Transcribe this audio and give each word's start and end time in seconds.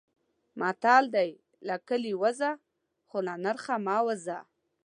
متل 0.59 1.03
دی: 1.15 1.31
له 1.67 1.75
کلي 1.87 2.13
ووځه 2.17 2.51
خو 3.09 3.17
له 3.27 3.33
نرخه 3.45 3.75
مه 3.85 3.97
وځه. 4.07 4.39